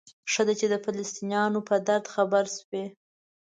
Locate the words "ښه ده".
0.31-0.53